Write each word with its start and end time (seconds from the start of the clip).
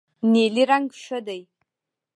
نیلی 0.31 0.63
رنګ 0.71 0.87
ښه 1.03 1.19
دی. 1.27 1.41